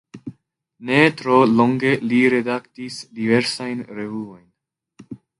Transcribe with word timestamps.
Ne 0.89 1.01
tro 1.19 1.35
longe 1.59 1.91
li 2.13 2.21
redaktis 2.33 2.97
diversajn 3.19 3.83
revuojn. 3.99 5.15